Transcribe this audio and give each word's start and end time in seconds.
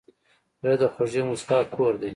زړه 0.61 0.73
د 0.81 0.83
خوږې 0.93 1.21
موسکا 1.27 1.59
کور 1.73 1.93
دی. 2.01 2.09